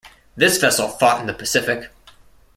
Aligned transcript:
This 0.35 0.57
vessel 0.57 0.87
fought 0.87 1.21
in 1.21 1.27
the 1.27 1.33
Pacific. 1.35 1.91